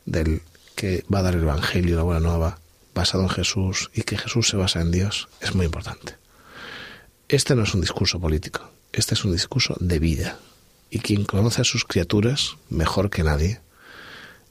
del 0.05 0.41
que 0.75 1.03
va 1.13 1.19
a 1.19 1.23
dar 1.23 1.35
el 1.35 1.43
Evangelio, 1.43 1.95
la 1.95 2.03
buena 2.03 2.19
nueva, 2.19 2.59
basado 2.93 3.23
en 3.23 3.29
Jesús 3.29 3.89
y 3.93 4.03
que 4.03 4.17
Jesús 4.17 4.49
se 4.49 4.57
basa 4.57 4.81
en 4.81 4.91
Dios, 4.91 5.29
es 5.41 5.55
muy 5.55 5.65
importante. 5.65 6.15
Este 7.27 7.55
no 7.55 7.63
es 7.63 7.73
un 7.73 7.81
discurso 7.81 8.19
político, 8.19 8.71
este 8.91 9.13
es 9.13 9.23
un 9.23 9.31
discurso 9.31 9.75
de 9.79 9.99
vida. 9.99 10.39
Y 10.89 10.99
quien 10.99 11.25
conoce 11.25 11.61
a 11.61 11.65
sus 11.65 11.85
criaturas 11.85 12.55
mejor 12.69 13.09
que 13.09 13.23
nadie, 13.23 13.61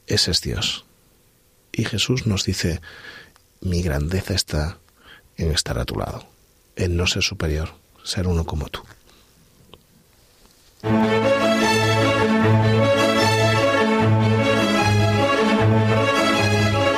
ese 0.06 0.30
es 0.30 0.40
Dios. 0.40 0.84
Y 1.72 1.84
Jesús 1.84 2.26
nos 2.26 2.44
dice, 2.44 2.80
mi 3.60 3.82
grandeza 3.82 4.34
está 4.34 4.78
en 5.36 5.50
estar 5.50 5.78
a 5.78 5.84
tu 5.84 5.96
lado, 5.96 6.28
en 6.76 6.96
no 6.96 7.06
ser 7.06 7.22
superior, 7.22 7.74
ser 8.08 8.26
uno 8.26 8.44
como 8.44 8.66
tú. 8.68 8.80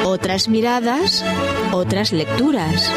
Otras 0.05 0.49
miradas, 0.49 1.25
otras 1.73 2.13
lecturas. 2.13 2.93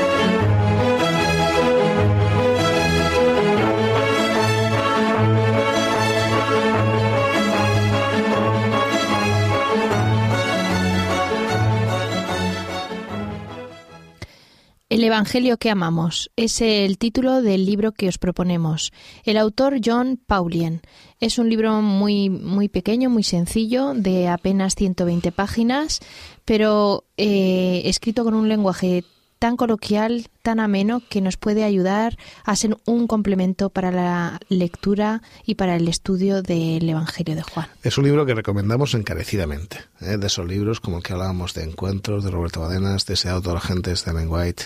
El 14.94 15.04
Evangelio 15.04 15.58
que 15.58 15.72
amamos 15.72 16.30
es 16.36 16.62
el 16.62 17.00
título 17.00 17.42
del 17.42 17.66
libro 17.66 17.94
que 17.94 18.08
os 18.08 18.20
proponemos. 18.20 18.94
El 19.24 19.38
autor 19.38 19.80
John 19.84 20.20
Paulien. 20.24 20.82
Es 21.20 21.40
un 21.40 21.50
libro 21.50 21.82
muy, 21.82 22.30
muy 22.30 22.70
pequeño, 22.70 23.10
muy 23.10 23.24
sencillo, 23.24 23.96
de 23.96 24.28
apenas 24.28 24.76
120 24.76 25.32
páginas, 25.32 26.00
pero 26.46 27.06
eh, 27.18 27.82
escrito 27.86 28.24
con 28.24 28.36
un 28.36 28.50
lenguaje 28.50 29.04
tan 29.44 29.58
coloquial, 29.58 30.30
tan 30.42 30.62
ameno, 30.62 31.02
que 31.10 31.20
nos 31.20 31.36
puede 31.36 31.66
ayudar 31.66 32.18
a 32.46 32.56
ser 32.56 32.78
un 32.86 33.08
complemento 33.08 33.70
para 33.70 33.92
la 33.92 34.40
lectura 34.48 35.22
y 35.46 35.56
para 35.56 35.76
el 35.76 35.90
estudio 35.90 36.42
del 36.42 36.88
Evangelio 36.88 37.36
de 37.36 37.44
Juan. 37.44 37.68
Es 37.84 37.98
un 37.98 38.06
libro 38.06 38.26
que 38.26 38.36
recomendamos 38.36 38.94
encarecidamente, 38.94 39.80
¿eh? 40.00 40.16
de 40.16 40.28
esos 40.28 40.48
libros 40.48 40.80
como 40.80 40.96
el 40.96 41.04
que 41.04 41.12
hablábamos 41.12 41.54
de 41.54 41.66
Encuentros, 41.66 42.24
de 42.24 42.32
Roberto 42.32 42.62
Badenas, 42.62 43.06
de 43.06 43.16
ese 43.16 43.28
autor 43.28 43.58
agente 43.58 43.94
Stephen 43.98 44.30
White. 44.30 44.64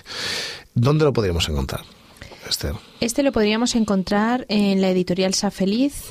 ¿Dónde 0.76 1.06
lo 1.06 1.12
podríamos 1.12 1.50
encontrar, 1.50 1.82
Esther? 2.48 2.76
Este 3.00 3.24
lo 3.24 3.32
podríamos 3.32 3.74
encontrar 3.74 4.46
en 4.48 4.80
la 4.80 4.92
editorial 4.92 5.34
Safeliz, 5.34 6.04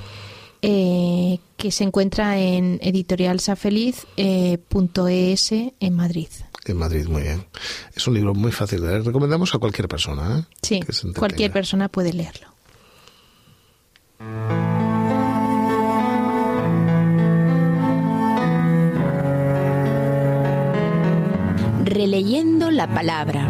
eh, 0.62 1.38
que 1.56 1.70
se 1.70 1.84
encuentra 1.84 2.36
en 2.36 2.80
editorialsafeliz.es 2.82 5.52
eh, 5.52 5.72
en 5.78 5.94
Madrid 5.94 6.26
en 6.72 6.78
Madrid, 6.78 7.06
muy 7.06 7.22
bien. 7.22 7.46
Es 7.94 8.06
un 8.06 8.14
libro 8.14 8.34
muy 8.34 8.52
fácil 8.52 8.80
de 8.80 8.88
leer. 8.88 9.04
Recomendamos 9.04 9.54
a 9.54 9.58
cualquier 9.58 9.88
persona. 9.88 10.38
¿eh? 10.38 10.44
Sí, 10.62 10.80
cualquier 11.16 11.52
persona 11.52 11.88
puede 11.88 12.12
leerlo. 12.12 12.48
Releyendo 21.84 22.70
la 22.70 22.92
palabra. 22.92 23.46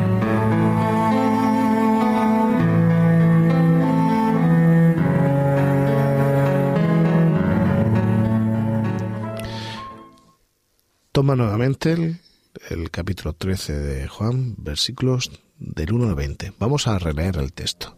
Toma 11.13 11.35
nuevamente 11.35 11.93
el 11.93 12.21
el 12.69 12.91
capítulo 12.91 13.33
13 13.33 13.73
de 13.73 14.09
Juan, 14.09 14.55
versículos 14.59 15.31
del 15.59 15.93
1 15.93 16.09
al 16.09 16.15
20. 16.15 16.53
Vamos 16.59 16.87
a 16.87 16.99
releer 16.99 17.37
el 17.39 17.53
texto. 17.53 17.97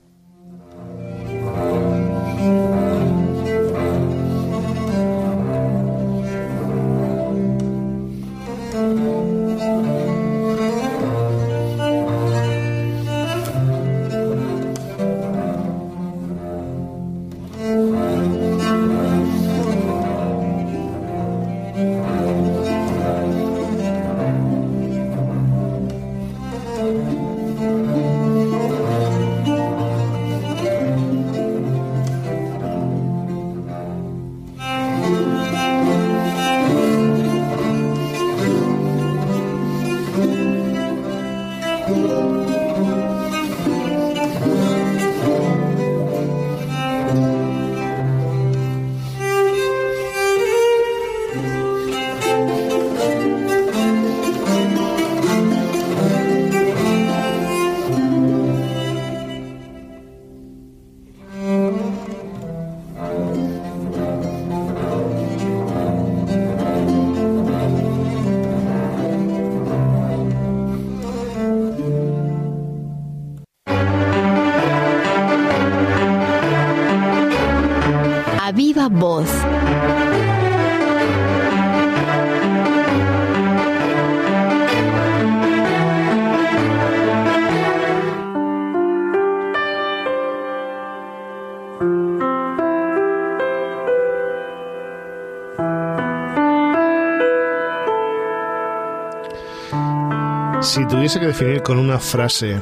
Si 100.60 100.84
tuviese 100.86 101.20
que 101.20 101.26
definir 101.26 101.62
con 101.62 101.78
una 101.78 102.00
frase 102.00 102.60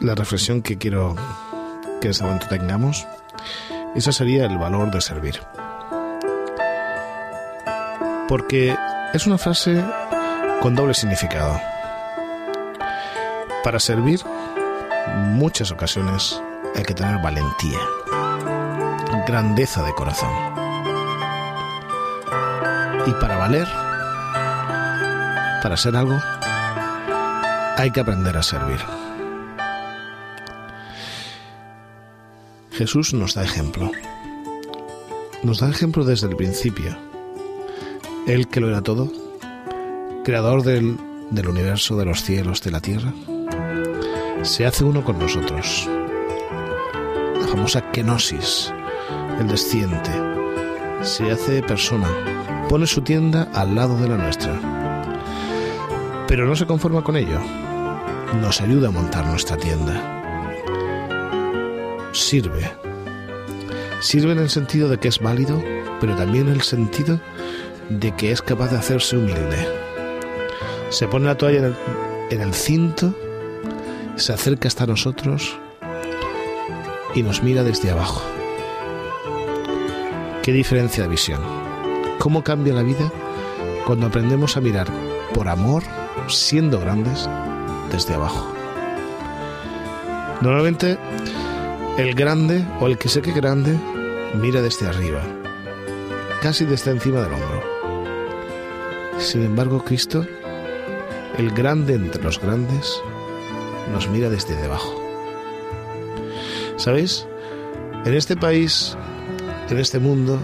la 0.00 0.14
reflexión 0.14 0.60
que 0.60 0.76
quiero 0.76 1.16
que 2.00 2.10
este 2.10 2.22
momento 2.22 2.46
tengamos, 2.48 3.06
ese 3.94 4.12
sería 4.12 4.44
el 4.44 4.58
valor 4.58 4.90
de 4.90 5.00
servir. 5.00 5.40
Porque 8.28 8.76
es 9.14 9.26
una 9.26 9.38
frase 9.38 9.82
con 10.60 10.74
doble 10.74 10.92
significado. 10.92 11.58
Para 13.62 13.80
servir, 13.80 14.20
muchas 15.32 15.70
ocasiones 15.70 16.40
hay 16.76 16.82
que 16.82 16.94
tener 16.94 17.22
valentía, 17.22 17.80
grandeza 19.26 19.82
de 19.82 19.94
corazón. 19.94 20.30
Y 23.06 23.12
para 23.12 23.38
valer, 23.38 23.66
para 25.62 25.76
ser 25.78 25.96
algo, 25.96 26.18
hay 27.76 27.90
que 27.90 28.00
aprender 28.00 28.36
a 28.36 28.42
servir. 28.42 28.78
Jesús 32.72 33.14
nos 33.14 33.34
da 33.34 33.44
ejemplo. 33.44 33.90
Nos 35.42 35.60
da 35.60 35.70
ejemplo 35.70 36.04
desde 36.04 36.28
el 36.28 36.36
principio. 36.36 36.96
Él 38.26 38.48
que 38.48 38.60
lo 38.60 38.68
era 38.68 38.82
todo, 38.82 39.12
creador 40.24 40.62
del, 40.62 40.98
universo, 41.46 41.96
de 41.96 42.04
los 42.04 42.22
cielos, 42.22 42.62
de 42.62 42.70
la 42.70 42.80
tierra, 42.80 43.12
se 44.42 44.66
hace 44.66 44.84
uno 44.84 45.04
con 45.04 45.18
nosotros. 45.18 45.88
La 47.40 47.46
famosa 47.46 47.92
kenosis, 47.92 48.72
el 49.38 49.46
desciente, 49.46 50.10
se 51.02 51.30
hace 51.30 51.62
persona, 51.62 52.08
pone 52.68 52.86
su 52.86 53.02
tienda 53.02 53.50
al 53.54 53.74
lado 53.74 53.96
de 53.98 54.08
la 54.08 54.16
nuestra. 54.16 54.58
Pero 56.26 56.46
no 56.46 56.56
se 56.56 56.66
conforma 56.66 57.04
con 57.04 57.16
ello, 57.16 57.40
nos 58.40 58.60
ayuda 58.60 58.88
a 58.88 58.92
montar 58.92 59.26
nuestra 59.26 59.56
tienda 59.56 60.14
sirve. 62.14 62.70
Sirve 64.00 64.32
en 64.32 64.38
el 64.38 64.50
sentido 64.50 64.88
de 64.88 64.98
que 64.98 65.08
es 65.08 65.18
válido, 65.18 65.62
pero 66.00 66.16
también 66.16 66.48
en 66.48 66.54
el 66.54 66.62
sentido 66.62 67.20
de 67.88 68.12
que 68.12 68.30
es 68.32 68.40
capaz 68.42 68.70
de 68.70 68.78
hacerse 68.78 69.16
humilde. 69.16 69.68
Se 70.90 71.08
pone 71.08 71.26
la 71.26 71.36
toalla 71.36 71.74
en 72.30 72.40
el, 72.40 72.54
cinto, 72.54 73.14
se 74.16 74.32
acerca 74.32 74.68
hasta 74.68 74.86
nosotros 74.86 75.58
y 77.14 77.22
nos 77.22 77.42
mira 77.42 77.62
desde 77.62 77.90
abajo. 77.90 78.22
Qué 80.42 80.52
diferencia 80.52 81.04
de 81.04 81.08
visión. 81.08 81.40
¿Cómo 82.18 82.44
cambia 82.44 82.74
la 82.74 82.82
vida 82.82 83.10
cuando 83.86 84.06
aprendemos 84.06 84.56
a 84.56 84.60
mirar 84.60 84.86
por 85.34 85.48
amor, 85.48 85.82
siendo 86.28 86.78
grandes, 86.78 87.28
desde 87.94 88.14
abajo? 88.14 88.52
Normalmente 90.40 90.98
el 91.96 92.14
grande 92.14 92.64
o 92.80 92.88
el 92.88 92.98
que 92.98 93.08
sé 93.08 93.22
que 93.22 93.30
grande 93.30 93.78
mira 94.34 94.60
desde 94.60 94.88
arriba, 94.88 95.22
casi 96.42 96.64
desde 96.64 96.90
encima 96.90 97.20
del 97.20 97.32
hombro. 97.32 97.62
Sin 99.18 99.44
embargo, 99.44 99.84
Cristo, 99.84 100.26
el 101.38 101.52
grande 101.52 101.94
entre 101.94 102.20
los 102.20 102.40
grandes, 102.40 103.00
nos 103.92 104.08
mira 104.08 104.28
desde 104.28 104.56
debajo. 104.56 105.00
¿Sabéis? 106.76 107.28
En 108.04 108.12
este 108.14 108.36
país, 108.36 108.96
en 109.70 109.78
este 109.78 110.00
mundo, 110.00 110.40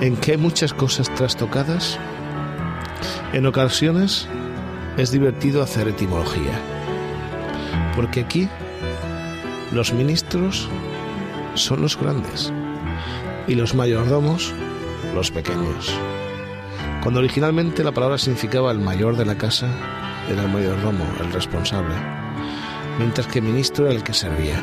en 0.00 0.16
que 0.16 0.32
hay 0.32 0.38
muchas 0.38 0.74
cosas 0.74 1.08
trastocadas, 1.14 2.00
en 3.32 3.46
ocasiones 3.46 4.26
es 4.96 5.12
divertido 5.12 5.62
hacer 5.62 5.86
etimología. 5.86 6.69
Porque 7.94 8.20
aquí 8.20 8.48
los 9.72 9.92
ministros 9.92 10.68
son 11.54 11.82
los 11.82 11.98
grandes 11.98 12.52
y 13.46 13.54
los 13.54 13.74
mayordomos 13.74 14.52
los 15.14 15.30
pequeños. 15.30 15.92
Cuando 17.02 17.20
originalmente 17.20 17.82
la 17.82 17.92
palabra 17.92 18.18
significaba 18.18 18.70
el 18.70 18.78
mayor 18.78 19.16
de 19.16 19.24
la 19.24 19.36
casa, 19.36 19.68
era 20.28 20.42
el 20.42 20.50
mayordomo, 20.50 21.04
el 21.20 21.32
responsable, 21.32 21.94
mientras 22.98 23.26
que 23.26 23.40
ministro 23.40 23.86
era 23.86 23.94
el 23.94 24.02
que 24.02 24.12
servía. 24.12 24.62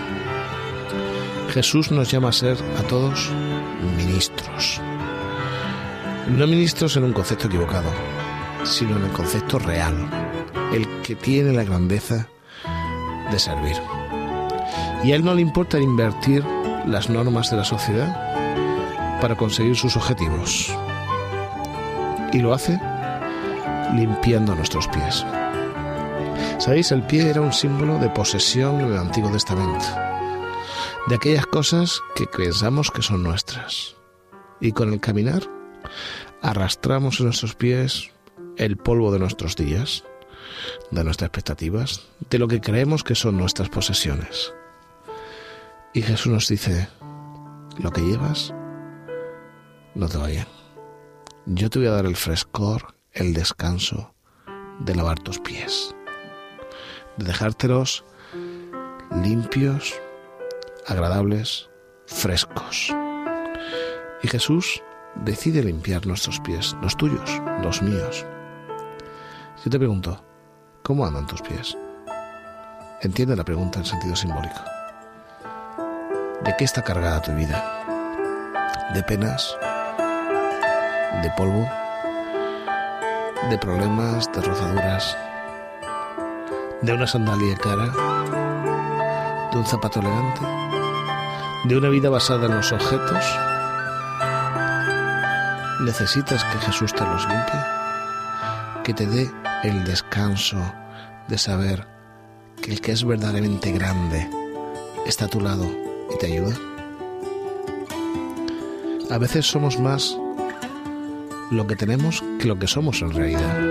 Jesús 1.50 1.92
nos 1.92 2.12
llama 2.12 2.30
a 2.30 2.34
ser 2.34 2.58
a 2.78 2.84
todos 2.84 3.32
ministros. 3.98 4.80
No 6.30 6.46
ministros 6.46 6.96
en 6.98 7.06
un 7.06 7.14
concepto 7.14 7.48
equivocado, 7.48 7.90
sino 8.64 8.98
en 8.98 9.06
el 9.06 9.12
concepto 9.12 9.60
real, 9.60 9.96
el 10.74 10.88
que 11.02 11.16
tiene 11.16 11.54
la 11.54 11.64
grandeza 11.64 12.28
de 13.32 13.40
servir. 13.40 13.78
Y 15.04 15.12
a 15.12 15.16
él 15.16 15.24
no 15.24 15.34
le 15.34 15.42
importa 15.42 15.80
invertir 15.80 16.44
las 16.86 17.10
normas 17.10 17.52
de 17.52 17.58
la 17.58 17.64
sociedad 17.64 19.20
para 19.22 19.36
conseguir 19.36 19.76
sus 19.76 19.96
objetivos. 19.96 20.76
Y 22.32 22.40
lo 22.40 22.54
hace 22.54 22.80
limpiando 23.96 24.56
nuestros 24.56 24.88
pies. 24.88 25.26
¿Sabéis? 26.58 26.92
El 26.92 27.04
pie 27.04 27.30
era 27.30 27.42
un 27.42 27.54
símbolo 27.54 28.00
de 28.00 28.10
posesión 28.10 28.82
en 28.82 28.88
el 28.88 28.98
Antiguo 28.98 29.32
Testamento, 29.32 29.86
de 31.08 31.16
aquellas 31.16 31.46
cosas 31.46 32.02
que 32.16 32.26
pensamos 32.26 32.92
que 32.92 33.02
son 33.02 33.24
nuestras. 33.24 33.96
Y 34.60 34.72
con 34.72 34.92
el 34.92 35.00
caminar 35.00 35.44
arrastramos 36.42 37.20
en 37.20 37.28
nuestros 37.28 37.56
pies 37.56 38.12
el 38.58 38.78
polvo 38.78 39.12
de 39.12 39.20
nuestros 39.20 39.56
días, 39.56 40.04
de 40.92 41.04
nuestras 41.04 41.28
expectativas, 41.28 42.08
de 42.30 42.40
lo 42.40 42.48
que 42.48 42.62
creemos 42.62 43.04
que 43.04 43.16
son 43.16 43.38
nuestras 43.38 43.70
posesiones. 43.70 44.54
Y 45.94 46.02
Jesús 46.02 46.32
nos 46.32 46.48
dice, 46.48 46.88
lo 47.80 47.92
que 47.92 48.02
llevas 48.02 48.54
no 49.96 50.08
te 50.08 50.18
vaya. 50.18 50.48
Yo 51.46 51.70
te 51.70 51.80
voy 51.80 51.88
a 51.88 51.92
dar 51.92 52.06
el 52.06 52.16
frescor, 52.16 52.96
el 53.14 53.34
descanso 53.34 54.14
de 54.80 54.96
lavar 54.96 55.20
tus 55.20 55.40
pies, 55.40 55.96
de 57.18 57.26
dejártelos 57.26 58.06
limpios, 59.24 60.00
agradables, 60.86 61.70
frescos. 62.06 62.94
Y 64.22 64.28
Jesús 64.28 64.82
decide 65.16 65.64
limpiar 65.64 66.06
nuestros 66.06 66.40
pies, 66.42 66.76
los 66.82 66.96
tuyos, 66.98 67.42
los 67.64 67.82
míos. 67.82 68.26
Yo 69.64 69.72
te 69.72 69.80
pregunto, 69.80 70.24
¿cómo 70.88 71.06
andan 71.06 71.28
tus 71.28 71.42
pies? 71.42 71.78
Entiende 73.02 73.36
la 73.36 73.44
pregunta 73.44 73.80
en 73.80 73.86
sentido 73.86 74.16
simbólico. 74.16 74.62
¿De 76.46 76.56
qué 76.58 76.64
está 76.64 76.82
cargada 76.82 77.22
tu 77.22 77.34
vida? 77.34 77.62
¿De 78.94 79.04
penas? 79.04 79.54
de 81.22 81.30
polvo, 81.32 81.68
de 83.50 83.58
problemas, 83.58 84.32
de 84.32 84.42
rozaduras, 84.42 85.18
de 86.82 86.94
una 86.94 87.08
sandalia 87.08 87.58
cara, 87.58 87.88
de 89.52 89.58
un 89.58 89.66
zapato 89.66 90.00
elegante, 90.00 90.42
de 91.66 91.78
una 91.78 91.90
vida 91.90 92.10
basada 92.10 92.46
en 92.46 92.56
los 92.56 92.72
objetos. 92.72 93.26
Necesitas 95.82 96.44
que 96.46 96.60
Jesús 96.60 96.94
te 96.94 97.04
los 97.04 97.28
limpie, 97.28 97.60
que 98.84 98.94
te 98.94 99.06
dé 99.06 99.47
el 99.68 99.84
descanso 99.84 100.58
de 101.28 101.38
saber 101.38 101.86
que 102.62 102.72
el 102.72 102.82
que 102.82 102.94
es 102.94 103.04
verdaderamente 103.04 103.72
grande 103.72 104.30
está 105.06 105.26
a 105.26 105.28
tu 105.28 105.42
lado 105.42 105.66
y 106.14 106.18
te 106.18 106.28
ayuda. 106.28 106.56
A 109.10 109.18
veces 109.18 109.46
somos 109.46 109.80
más 109.80 110.18
lo 111.52 111.68
que 111.68 111.76
tenemos 111.76 112.24
que 112.40 112.48
lo 112.48 112.58
que 112.58 112.68
somos 112.68 113.02
en 113.02 113.14
realidad. 113.14 113.62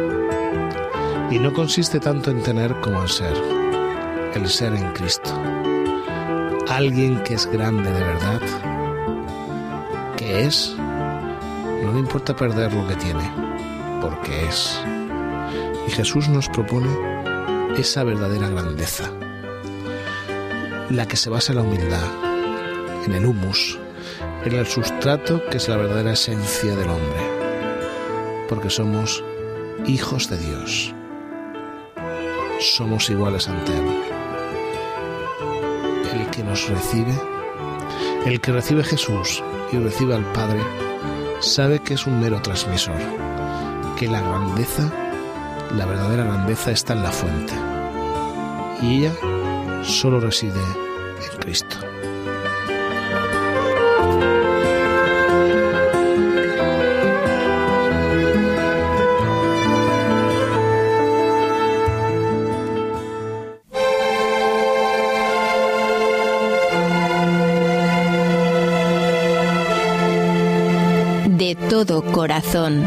Y 1.30 1.38
no 1.38 1.52
consiste 1.52 1.98
tanto 1.98 2.30
en 2.30 2.42
tener 2.42 2.78
como 2.80 3.00
en 3.00 3.08
ser, 3.08 3.36
el 4.34 4.48
ser 4.48 4.74
en 4.74 4.92
Cristo. 4.92 5.30
Alguien 6.68 7.22
que 7.22 7.34
es 7.34 7.46
grande 7.46 7.90
de 7.90 8.04
verdad, 8.04 8.40
que 10.16 10.44
es, 10.44 10.74
no 10.78 11.92
le 11.92 11.98
importa 11.98 12.36
perder 12.36 12.72
lo 12.72 12.86
que 12.86 12.96
tiene, 12.96 13.30
porque 14.00 14.46
es. 14.46 14.80
Y 15.86 15.90
Jesús 15.90 16.28
nos 16.28 16.48
propone 16.48 16.88
esa 17.78 18.04
verdadera 18.04 18.48
grandeza, 18.48 19.10
la 20.90 21.06
que 21.06 21.16
se 21.16 21.30
basa 21.30 21.52
en 21.52 21.58
la 21.58 21.64
humildad, 21.64 22.04
en 23.04 23.14
el 23.14 23.26
humus, 23.26 23.78
en 24.44 24.54
el 24.54 24.66
sustrato 24.66 25.42
que 25.50 25.58
es 25.58 25.68
la 25.68 25.76
verdadera 25.76 26.12
esencia 26.12 26.74
del 26.74 26.88
hombre 26.88 27.36
porque 28.48 28.70
somos 28.70 29.24
hijos 29.86 30.28
de 30.28 30.38
Dios. 30.38 30.94
Somos 32.60 33.10
iguales 33.10 33.48
ante 33.48 33.72
Él. 33.72 34.02
El 36.14 36.30
que 36.30 36.42
nos 36.42 36.68
recibe, 36.68 37.14
el 38.24 38.40
que 38.40 38.52
recibe 38.52 38.84
Jesús 38.84 39.42
y 39.72 39.78
recibe 39.78 40.14
al 40.14 40.24
Padre, 40.32 40.60
sabe 41.40 41.80
que 41.80 41.94
es 41.94 42.06
un 42.06 42.20
mero 42.20 42.40
transmisor, 42.40 42.96
que 43.98 44.06
la 44.06 44.20
grandeza, 44.20 44.90
la 45.74 45.86
verdadera 45.86 46.24
grandeza 46.24 46.70
está 46.70 46.92
en 46.92 47.02
la 47.02 47.10
fuente. 47.10 47.52
Y 48.82 48.98
ella 48.98 49.12
solo 49.82 50.20
reside 50.20 50.60
en 50.60 51.38
Cristo. 51.40 51.76
todo 71.68 72.02
corazón. 72.12 72.84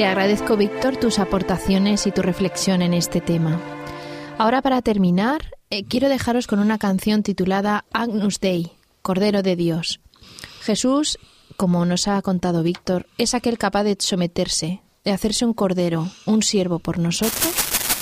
Te 0.00 0.06
agradezco, 0.06 0.56
Víctor, 0.56 0.96
tus 0.96 1.18
aportaciones 1.18 2.06
y 2.06 2.10
tu 2.10 2.22
reflexión 2.22 2.80
en 2.80 2.94
este 2.94 3.20
tema. 3.20 3.60
Ahora, 4.38 4.62
para 4.62 4.80
terminar, 4.80 5.54
eh, 5.68 5.84
quiero 5.84 6.08
dejaros 6.08 6.46
con 6.46 6.58
una 6.58 6.78
canción 6.78 7.22
titulada 7.22 7.84
Agnus 7.92 8.40
Dei, 8.40 8.72
Cordero 9.02 9.42
de 9.42 9.56
Dios. 9.56 10.00
Jesús, 10.62 11.18
como 11.58 11.84
nos 11.84 12.08
ha 12.08 12.22
contado 12.22 12.62
Víctor, 12.62 13.08
es 13.18 13.34
aquel 13.34 13.58
capaz 13.58 13.82
de 13.82 13.98
someterse, 14.00 14.80
de 15.04 15.12
hacerse 15.12 15.44
un 15.44 15.52
cordero, 15.52 16.08
un 16.24 16.42
siervo 16.42 16.78
por 16.78 16.98
nosotros, 16.98 17.52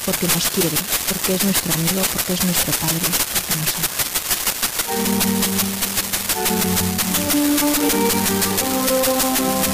porque 0.06 0.28
nos 0.28 0.50
quiere, 0.50 0.76
porque 1.08 1.34
es 1.34 1.42
nuestro 1.42 1.74
amigo, 1.74 2.00
porque 2.12 2.34
es 2.34 2.44
nuestro 2.44 2.74
padre, 2.74 3.06
porque 3.34 3.56
nos 3.58 3.74
ama. 9.34 9.67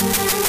Thank 0.00 0.48